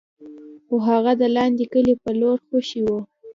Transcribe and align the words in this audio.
خو 0.65 0.75
هغه 0.87 1.11
د 1.21 1.23
لاندې 1.35 1.65
کلي 1.73 1.93
په 2.03 2.11
لور 2.19 2.37
خوشې 2.47 2.81
و. 2.85 2.87